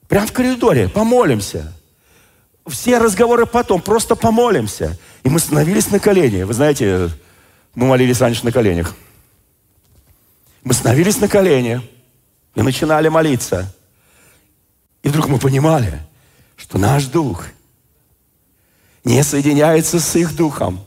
[0.07, 0.87] прям в коридоре.
[0.87, 1.73] Помолимся.
[2.67, 4.97] Все разговоры потом, просто помолимся.
[5.23, 6.43] И мы становились на колени.
[6.43, 7.09] Вы знаете,
[7.73, 8.95] мы молились раньше на коленях.
[10.63, 11.81] Мы становились на колени
[12.53, 13.73] и начинали молиться.
[15.01, 15.99] И вдруг мы понимали,
[16.55, 17.47] что наш дух
[19.03, 20.85] не соединяется с их духом,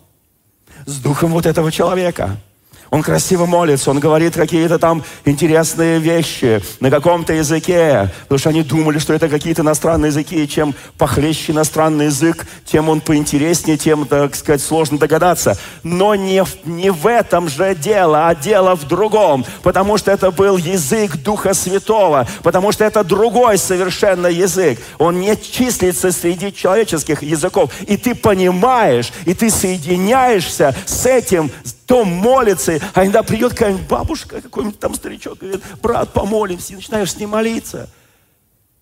[0.87, 2.41] с духом вот этого человека–
[2.91, 8.63] он красиво молится, он говорит какие-то там интересные вещи на каком-то языке, потому что они
[8.63, 14.07] думали, что это какие-то иностранные языки, и чем похлеще иностранный язык, тем он поинтереснее, тем,
[14.07, 15.59] так сказать, сложно догадаться.
[15.83, 20.57] Но не, не в этом же дело, а дело в другом, потому что это был
[20.57, 24.79] язык Духа Святого, потому что это другой совершенно язык.
[24.99, 27.71] Он не числится среди человеческих языков.
[27.87, 31.51] И ты понимаешь, и ты соединяешься с этим
[31.87, 37.13] то молится, а иногда придет какая-нибудь бабушка, какой-нибудь там старичок, говорит, брат, помолимся, и начинаешь
[37.13, 37.89] с ним молиться.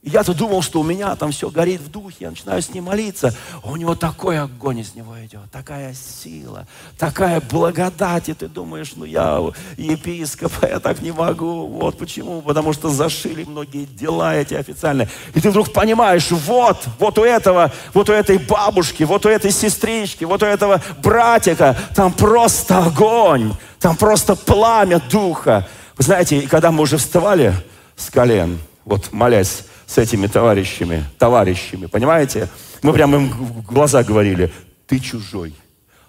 [0.05, 3.33] Я-то думал, что у меня там все горит в духе, я начинаю с ним молиться.
[3.62, 6.67] У него такой огонь из него идет, такая сила,
[6.99, 8.29] такая благодать.
[8.29, 9.41] И ты думаешь, ну я
[9.77, 11.69] епископ, я так не могу.
[11.69, 12.43] Вот почему.
[12.43, 15.09] Потому что зашили многие дела эти официальные.
[15.35, 19.53] И ты вдруг понимаешь, вот, вот у этого, вот у этой бабушки, вот у этой
[19.53, 25.69] сестрички, вот у этого братика, там просто огонь, там просто пламя духа.
[25.97, 27.55] Вы знаете, когда мы уже вставали
[27.95, 32.48] с колен, вот молясь, с этими товарищами, товарищами, понимаете?
[32.81, 34.50] Мы прямо им в глаза говорили,
[34.87, 35.55] ты чужой.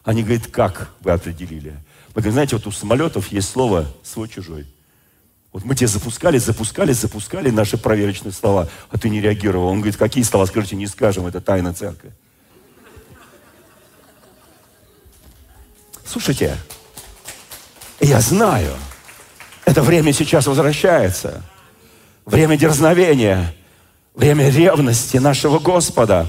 [0.06, 1.72] Они говорят, как вы определили?
[2.16, 4.66] Мы говорим, знаете, вот у самолетов есть слово свой-чужой.
[5.52, 9.68] Вот мы тебе запускали, запускали, запускали наши проверочные слова, а ты не реагировал.
[9.68, 12.14] Он говорит, какие слова, скажите, не скажем, это тайна церкви.
[16.06, 16.56] Слушайте,
[18.00, 18.72] я знаю,
[19.66, 21.44] это время сейчас возвращается.
[22.26, 23.54] Время дерзновения.
[24.16, 26.28] Время ревности нашего Господа.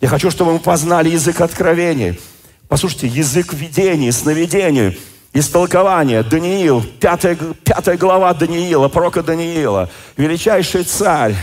[0.00, 2.20] Я хочу, чтобы мы познали язык откровений.
[2.68, 4.98] Послушайте, язык видений, сновидений,
[5.32, 6.22] истолкования.
[6.22, 9.90] Даниил, пятая, пятая глава Даниила, пророка Даниила.
[10.16, 11.34] Величайший царь,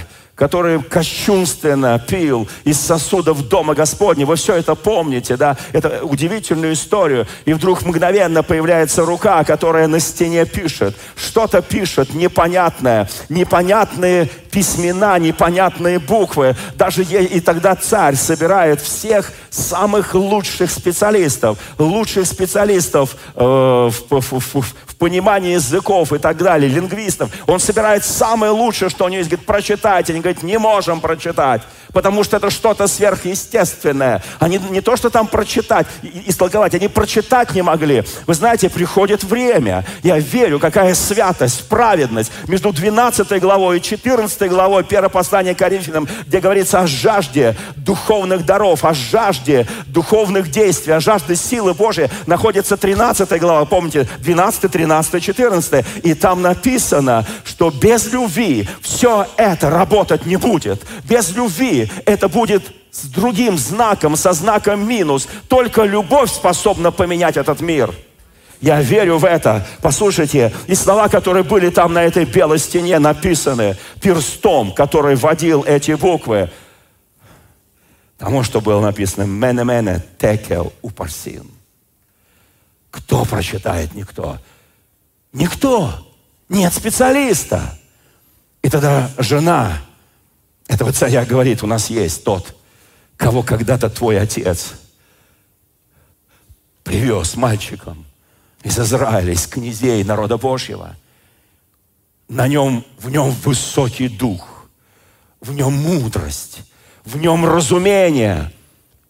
[0.42, 4.26] который кощунственно пил из сосудов Дома Господня.
[4.26, 5.56] Вы все это помните, да?
[5.72, 7.28] Это удивительную историю.
[7.46, 10.96] И вдруг мгновенно появляется рука, которая на стене пишет.
[11.16, 13.08] Что-то пишет непонятное.
[13.30, 16.56] Непонятные письмена, непонятные буквы.
[16.74, 24.66] Даже и тогда царь собирает всех самых лучших специалистов, лучших специалистов э, в, в, в,
[25.02, 27.32] понимании языков и так далее, лингвистов.
[27.48, 30.14] Он собирает самое лучшее, что у него есть, говорит, прочитайте.
[30.14, 31.64] Они говорят, не можем прочитать.
[31.94, 34.24] Потому что это что-то сверхъестественное.
[34.40, 38.04] Они не то, что там прочитать, и истолковать, они прочитать не могли.
[38.28, 39.86] Вы знаете, приходит время.
[40.04, 46.40] Я верю, какая святость, праведность между 12 главой и 14 главой первого послания Коринфянам, где
[46.40, 52.10] говорится о жажде духовных даров, о жажде духовных действий, о жажде силы Божьей.
[52.26, 55.86] Находится 13 глава, помните, 12, 13, 14.
[56.04, 60.82] И там написано, что без любви все это работать не будет.
[61.04, 65.28] Без любви это будет с другим знаком, со знаком минус.
[65.48, 67.94] Только любовь способна поменять этот мир.
[68.60, 69.66] Я верю в это.
[69.82, 75.94] Послушайте, и слова, которые были там на этой белой стене написаны перстом, который водил эти
[75.94, 76.52] буквы.
[78.20, 81.50] Тому, что было написано «Мене-мене текел упарсин».
[82.92, 83.96] Кто прочитает?
[83.96, 84.38] Никто.
[85.34, 85.92] Никто.
[86.50, 87.80] Нет специалиста.
[88.62, 89.78] И тогда жена
[90.72, 92.56] этого царя говорит, у нас есть тот,
[93.18, 94.74] кого когда-то твой отец
[96.84, 98.06] привез мальчиком
[98.64, 100.96] из Израиля, из князей народа Божьего.
[102.30, 104.66] На нем, в нем высокий дух,
[105.42, 106.62] в нем мудрость,
[107.04, 108.52] в нем разумение.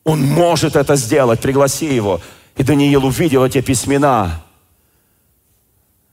[0.03, 2.21] Он может это сделать, пригласи его.
[2.57, 4.43] И Даниил увидел эти письмена.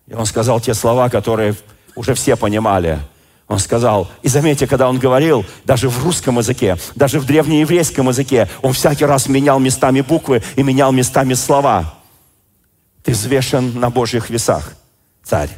[0.07, 1.55] И он сказал те слова, которые
[1.95, 3.01] уже все понимали–
[3.49, 8.47] он сказал, и заметьте, когда он говорил, даже в русском языке, даже в древнееврейском языке,
[8.61, 11.95] он всякий раз менял местами буквы и менял местами слова.
[13.03, 14.75] Ты взвешен на Божьих весах,
[15.25, 15.49] царь.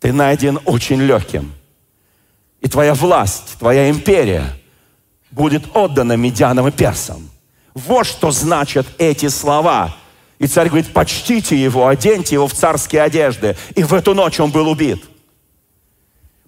[0.00, 1.52] Ты найден очень легким.
[2.60, 4.44] И твоя власть, твоя империя
[5.30, 7.30] будет отдана медянам и персам.
[7.74, 9.94] Вот что значат эти слова.
[10.40, 13.56] И царь говорит, почтите его, оденьте его в царские одежды.
[13.76, 15.04] И в эту ночь он был убит.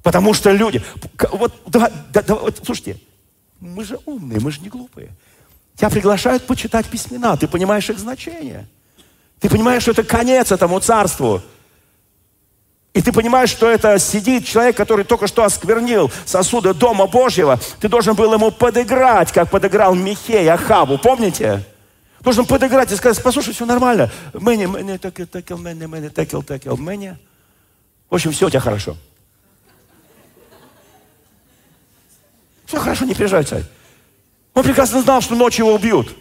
[0.06, 0.80] Потому что люди...
[1.32, 2.96] Вот, да, да, да, вот, слушайте,
[3.58, 5.10] мы же умные, мы же не глупые.
[5.74, 8.68] Тебя приглашают почитать письмена, ты понимаешь их значение.
[9.40, 11.42] Ты понимаешь, что это конец этому царству.
[12.94, 17.58] И ты понимаешь, что это сидит человек, который только что осквернил сосуды Дома Божьего.
[17.80, 20.98] Ты должен был ему подыграть, как подыграл Михей Ахабу.
[20.98, 21.64] Помните?
[22.20, 24.12] Должен подыграть и сказать, послушай, все нормально.
[24.34, 27.18] Мэни, мэни, текел, текел, мэни, мэни, текел, текел, мэни.
[28.08, 28.96] В общем, все у тебя хорошо.
[32.66, 33.64] Все хорошо, не переживай, царь.
[34.54, 36.16] Он прекрасно знал, что ночью его убьют.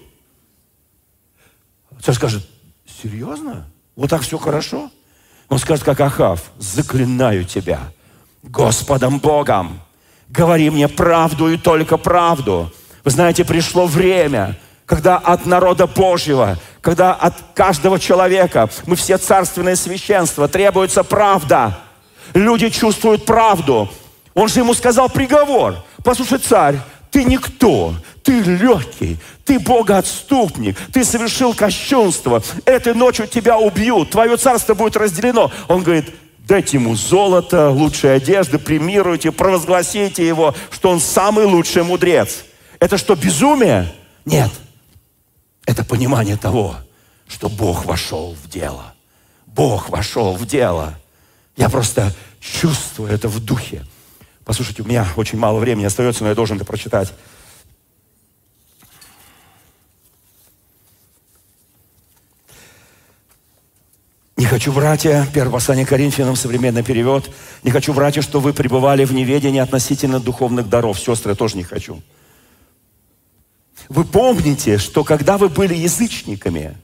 [2.01, 2.47] Царь скажет,
[3.01, 3.65] серьезно?
[3.95, 4.91] Вот так все хорошо?
[5.49, 7.79] Он скажет, как Ахав, заклинаю тебя
[8.43, 9.79] Господом Богом,
[10.29, 12.71] говори мне правду и только правду.
[13.03, 19.75] Вы знаете, пришло время, когда от народа Божьего, когда от каждого человека, мы все царственное
[19.75, 21.79] священство, требуется правда.
[22.34, 23.89] Люди чувствуют правду.
[24.34, 25.77] Он же ему сказал приговор.
[26.06, 34.12] Послушай, царь, ты никто, ты легкий, ты богоотступник, ты совершил кощунство, этой ночью тебя убьют,
[34.12, 35.52] твое царство будет разделено.
[35.68, 36.13] Он говорит,
[36.48, 42.46] дайте ему золото, лучшие одежды, премируйте, провозгласите его, что он самый лучший мудрец.
[42.80, 43.91] Это что, безумие?
[44.26, 44.52] Нет.
[45.65, 46.76] Это понимание того,
[47.28, 48.94] что Бог вошел в дело.
[49.48, 50.94] Бог вошел в дело.
[51.58, 53.84] Я просто чувствую это в духе.
[54.45, 57.12] Послушайте, у меня очень мало времени остается, но я должен это прочитать.
[64.38, 67.31] Не хочу, братья, первое послание Коринфянам, современный перевод,
[67.63, 70.99] не хочу, братья, что вы пребывали в неведении относительно духовных даров.
[70.99, 72.03] Сестры, я тоже не хочу.
[73.89, 76.77] Вы помните, что когда вы были язычниками,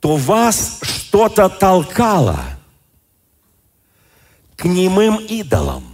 [0.00, 2.40] то вас что-то толкало–
[4.56, 5.84] к немым идолам.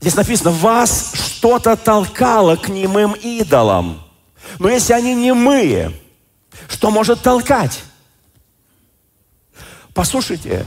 [0.00, 4.02] Здесь написано, вас что-то толкало к немым идолам.
[4.58, 5.92] Но если они немые,
[6.68, 7.82] что может толкать?
[9.92, 10.64] Послушайте,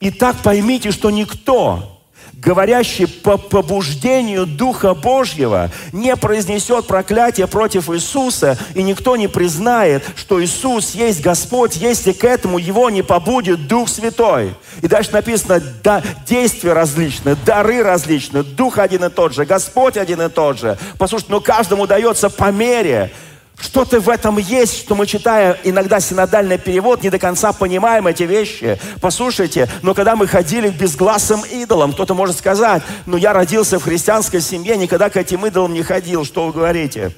[0.00, 1.97] и так поймите, что никто
[2.40, 10.42] говорящий по побуждению Духа Божьего, не произнесет проклятие против Иисуса, и никто не признает, что
[10.42, 14.54] Иисус есть Господь, если к этому его не побудет Дух Святой.
[14.82, 20.22] И дальше написано, да, действия различны, дары различны, Дух один и тот же, Господь один
[20.22, 20.78] и тот же.
[20.96, 23.12] Послушайте, но каждому дается по мере
[23.60, 28.22] что-то в этом есть, что мы, читая иногда синодальный перевод, не до конца понимаем эти
[28.22, 28.78] вещи.
[29.00, 33.84] Послушайте, но когда мы ходили к безгласым идолам, кто-то может сказать, ну я родился в
[33.84, 36.24] христианской семье, никогда к этим идолам не ходил.
[36.24, 37.12] Что вы говорите?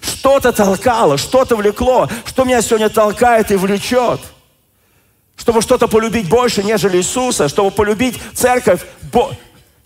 [0.00, 2.08] Что-то толкало, что-то влекло.
[2.24, 4.20] Что меня сегодня толкает и влечет?
[5.36, 8.80] чтобы что-то полюбить больше, нежели Иисуса, чтобы полюбить церковь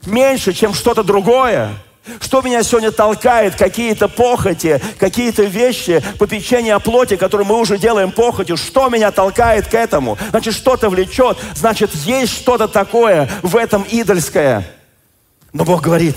[0.07, 1.75] меньше, чем что-то другое.
[2.21, 3.57] Что меня сегодня толкает?
[3.57, 8.57] Какие-то похоти, какие-то вещи, попечение о плоти, которые мы уже делаем похотью.
[8.57, 10.17] Что меня толкает к этому?
[10.31, 11.37] Значит, что-то влечет.
[11.55, 14.67] Значит, есть что-то такое в этом идольское.
[15.53, 16.17] Но Бог говорит,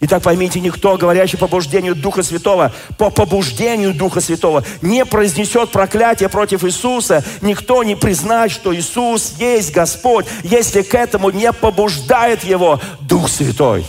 [0.00, 6.28] Итак, поймите, никто, говорящий по побуждению Духа Святого, по побуждению Духа Святого, не произнесет проклятие
[6.28, 7.24] против Иисуса.
[7.40, 13.86] Никто не признает, что Иисус есть Господь, если к этому не побуждает его Дух Святой.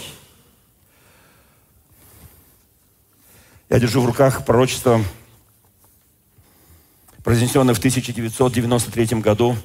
[3.70, 5.04] Я держу в руках пророчество,
[7.24, 9.58] произнесенное в 1993 году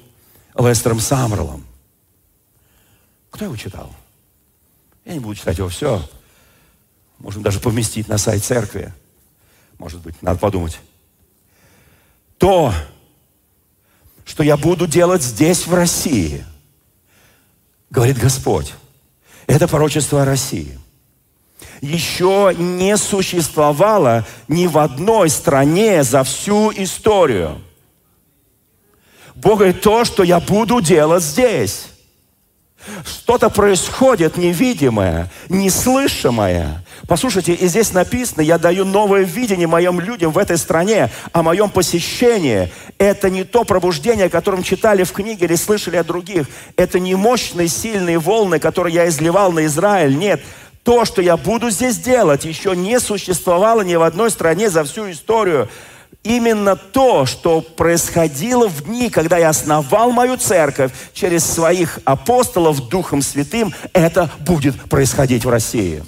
[0.59, 1.67] Лестером Самрелом.
[3.31, 3.95] Кто его читал?
[5.05, 6.03] Я не буду читать его все.
[7.19, 8.93] Можем даже поместить на сайт церкви.
[9.79, 10.81] Может быть, надо подумать.
[12.39, 12.73] То,
[14.25, 16.45] что я буду делать здесь, в России,
[17.91, 18.73] говорит Господь,
[19.47, 20.79] это пророчество о России–
[21.81, 27.61] еще не существовало ни в одной стране за всю историю.
[29.35, 31.87] Бог говорит, то, что я буду делать здесь.
[33.05, 36.83] Что-то происходит невидимое, неслышимое.
[37.07, 41.69] Послушайте, и здесь написано, я даю новое видение моим людям в этой стране, о моем
[41.69, 42.73] посещении.
[42.97, 46.47] Это не то пробуждение, о котором читали в книге или слышали от других.
[46.77, 50.17] Это не мощные, сильные волны, которые я изливал на Израиль.
[50.17, 50.41] Нет,
[50.83, 55.11] то, что я буду здесь делать, еще не существовало ни в одной стране за всю
[55.11, 55.69] историю.
[56.23, 63.23] Именно то, что происходило в дни, когда я основал мою церковь через своих апостолов Духом
[63.23, 66.05] Святым, это будет происходить в России.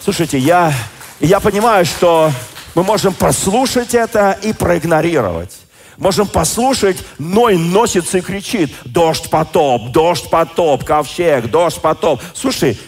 [0.00, 0.72] Слушайте, я,
[1.20, 2.30] я понимаю, что
[2.74, 5.56] мы можем прослушать это и проигнорировать.
[5.96, 12.20] Можем послушать, Ной носится и кричит, дождь, потоп, дождь, потоп, ковчег, дождь, потоп.
[12.34, 12.78] Слушай,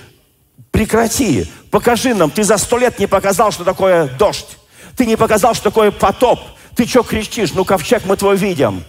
[0.80, 1.46] Прекрати.
[1.70, 2.30] Покажи нам.
[2.30, 4.56] Ты за сто лет не показал, что такое дождь.
[4.96, 6.40] Ты не показал, что такое потоп.
[6.74, 7.52] Ты что кричишь?
[7.52, 8.82] Ну, ковчег мы твой видим.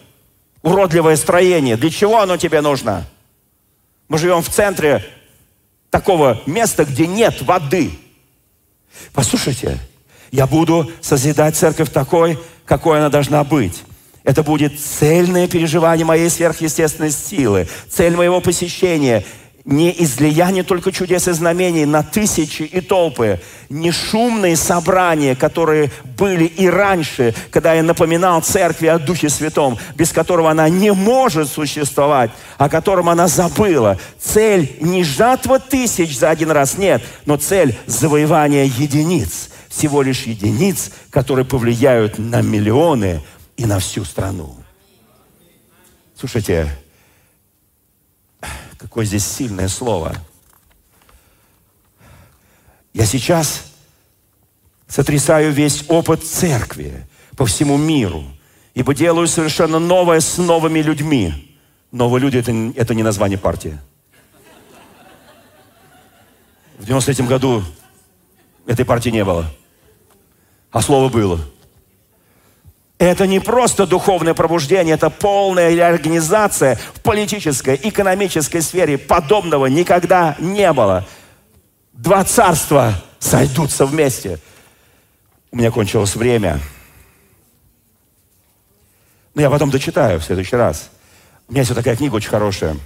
[0.62, 1.76] Уродливое строение.
[1.76, 3.06] Для чего оно тебе нужно?
[4.08, 5.04] Мы живем в центре
[5.90, 7.92] такого места, где нет воды.
[9.12, 9.78] Послушайте,
[10.32, 13.84] я буду созидать церковь такой, какой она должна быть.
[14.24, 19.26] Это будет цельное переживание моей сверхъестественной силы, цель моего посещения–
[19.66, 23.40] не излияние только чудес и знамений на тысячи и толпы,
[23.70, 30.12] не шумные собрания, которые были и раньше, когда я напоминал церкви о Духе Святом, без
[30.12, 33.98] которого она не может существовать, о котором она забыла.
[34.20, 40.92] Цель не жатва тысяч за один раз, нет, но цель завоевания единиц, всего лишь единиц,
[41.10, 43.22] которые повлияют на миллионы
[43.58, 44.56] и на всю страну.
[46.20, 46.68] Слушайте,
[48.82, 50.16] Какое здесь сильное слово.
[52.94, 53.72] Я сейчас
[54.88, 57.08] сотрясаю весь опыт церкви
[57.38, 58.24] по всему миру,
[58.74, 61.56] ибо делаю совершенно новое с новыми людьми.
[61.92, 63.78] Новые люди это,– это не название партии.
[66.80, 67.64] В 93 году
[68.66, 69.46] этой партии не было,
[70.72, 71.40] а слово было–
[73.06, 79.00] это не просто духовное пробуждение, это полная реорганизация в политической, экономической сфере.
[79.00, 81.08] Подобного никогда не было.
[81.94, 84.38] Два царства сойдутся вместе.
[85.52, 86.60] У меня кончилось время.
[89.34, 90.92] Но я потом дочитаю в следующий раз.
[91.48, 92.78] У меня есть вот такая книга очень хорошая.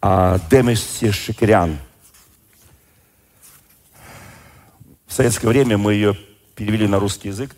[0.00, 1.78] А, Демиси Шикерян.
[5.06, 6.16] В советское время мы ее
[6.54, 7.54] перевели на русский язык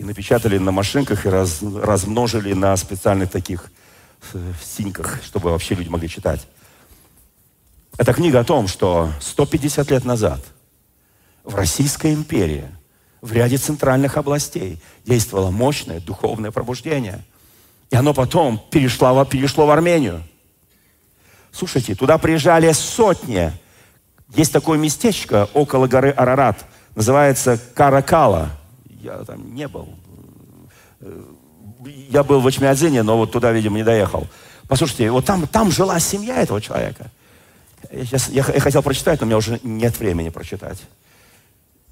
[0.00, 3.70] и напечатали на машинках и раз, размножили на специальных таких
[4.32, 6.48] э, синьках, чтобы вообще люди могли читать.
[7.98, 10.40] Это книга о том, что 150 лет назад
[11.44, 12.64] в Российской империи
[13.20, 17.22] в ряде центральных областей действовало мощное духовное пробуждение.
[17.90, 20.22] И оно потом перешло, перешло в Армению.
[21.52, 23.52] Слушайте, туда приезжали сотни.
[24.34, 28.52] Есть такое местечко около горы Арарат, называется Каракала–
[29.00, 29.88] я там не был.
[31.84, 34.26] Я был в Ачмиадзине, но вот туда, видимо, не доехал.
[34.68, 37.10] Послушайте, вот там, там жила семья этого человека.
[37.90, 40.78] Я, сейчас, я, я хотел прочитать, но у меня уже нет времени прочитать.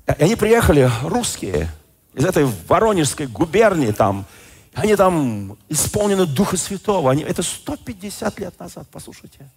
[0.06, 1.70] И они приехали, русские,
[2.14, 4.26] из этой Воронежской губернии там.
[4.74, 7.10] Они там исполнены Духа Святого.
[7.10, 9.48] Они, это 150 лет назад, послушайте.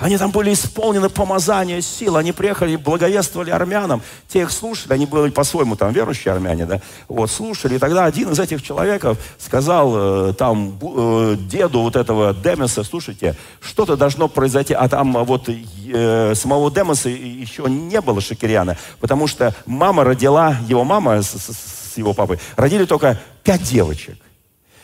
[0.00, 2.16] Они там были исполнены помазания сил.
[2.16, 4.02] Они приехали, благовествовали армянам.
[4.28, 6.80] Те их слушали, они были по-своему там верующие армяне, да.
[7.06, 7.76] Вот, слушали.
[7.76, 13.36] И тогда один из этих человеков сказал э, там э, деду вот этого Демеса, слушайте,
[13.60, 14.72] что-то должно произойти.
[14.72, 20.82] А там вот э, самого Демеса еще не было Шакиряна, потому что мама родила, его
[20.82, 24.16] мама с, с, с его папой, родили только пять девочек.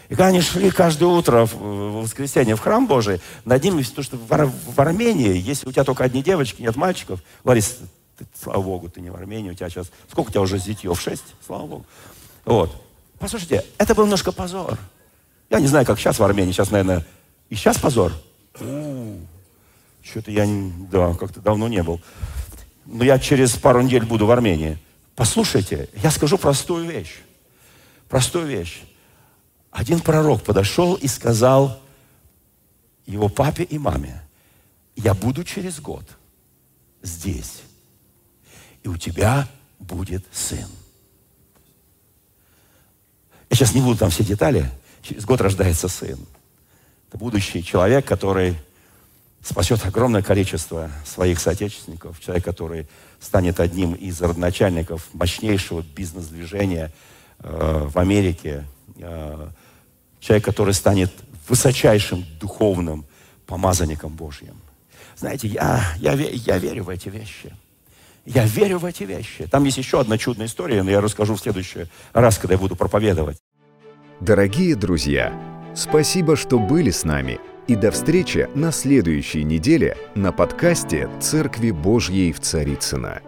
[0.08, 4.16] И когда они шли каждое утро в воскресенье в храм Божий, над ними, потому что
[4.16, 7.78] в, Армении, если у тебя только одни девочки, нет мальчиков, Ларис,
[8.16, 11.00] ты, слава Богу, ты не в Армении, у тебя сейчас, сколько у тебя уже зятьев?
[11.00, 11.34] Шесть?
[11.44, 11.86] Слава Богу.
[12.44, 12.70] Вот.
[13.18, 14.78] Послушайте, это был немножко позор.
[15.50, 17.04] Я не знаю, как сейчас в Армении, сейчас, наверное,
[17.50, 18.12] и сейчас позор.
[18.54, 20.46] Что-то я,
[20.90, 22.00] да, как-то давно не был.
[22.84, 24.78] Но я через пару недель буду в Армении.
[25.16, 27.16] Послушайте, я скажу простую вещь.
[28.08, 28.82] Простую вещь.
[29.76, 31.78] Один пророк подошел и сказал
[33.04, 34.22] его папе и маме,
[34.96, 36.02] я буду через год
[37.02, 37.60] здесь,
[38.82, 39.46] и у тебя
[39.78, 40.66] будет сын.
[43.50, 44.70] Я сейчас не буду там все детали.
[45.02, 46.18] Через год рождается сын.
[47.08, 48.56] Это будущий человек, который
[49.42, 52.88] спасет огромное количество своих соотечественников, человек, который
[53.20, 56.94] станет одним из родоначальников мощнейшего бизнес-движения
[57.40, 58.64] э, в Америке,
[58.96, 59.50] э,
[60.20, 61.12] Человек, который станет
[61.48, 63.04] высочайшим духовным
[63.46, 64.60] помазанником Божьим.
[65.16, 67.54] Знаете, я, я, я верю в эти вещи.
[68.24, 69.46] Я верю в эти вещи.
[69.46, 72.74] Там есть еще одна чудная история, но я расскажу в следующий раз, когда я буду
[72.74, 73.38] проповедовать.
[74.20, 75.32] Дорогие друзья,
[75.74, 77.38] спасибо, что были с нами.
[77.68, 83.22] И до встречи на следующей неделе на подкасте «Церкви Божьей в Царицына.